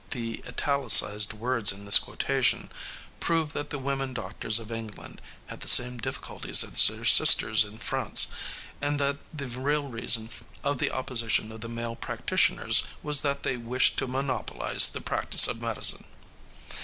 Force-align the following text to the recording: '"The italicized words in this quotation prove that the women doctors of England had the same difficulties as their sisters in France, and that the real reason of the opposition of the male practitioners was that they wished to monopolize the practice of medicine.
'"The 0.09 0.43
italicized 0.47 1.31
words 1.31 1.71
in 1.71 1.85
this 1.85 1.99
quotation 1.99 2.71
prove 3.19 3.53
that 3.53 3.69
the 3.69 3.77
women 3.77 4.15
doctors 4.15 4.57
of 4.57 4.71
England 4.71 5.21
had 5.45 5.61
the 5.61 5.67
same 5.67 5.99
difficulties 5.99 6.63
as 6.63 6.87
their 6.87 7.05
sisters 7.05 7.63
in 7.63 7.77
France, 7.77 8.25
and 8.81 8.99
that 8.99 9.17
the 9.31 9.45
real 9.47 9.89
reason 9.89 10.31
of 10.63 10.79
the 10.79 10.89
opposition 10.89 11.51
of 11.51 11.61
the 11.61 11.69
male 11.69 11.95
practitioners 11.95 12.81
was 13.03 13.21
that 13.21 13.43
they 13.43 13.57
wished 13.57 13.95
to 13.97 14.07
monopolize 14.07 14.87
the 14.89 15.01
practice 15.01 15.45
of 15.47 15.61
medicine. 15.61 16.05